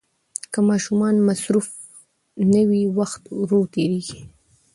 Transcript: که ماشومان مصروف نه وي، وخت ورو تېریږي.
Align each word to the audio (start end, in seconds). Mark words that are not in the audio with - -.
که 0.51 0.59
ماشومان 0.69 1.15
مصروف 1.27 1.67
نه 2.51 2.61
وي، 2.69 2.83
وخت 2.97 3.23
ورو 3.39 3.61
تېریږي. 3.73 4.19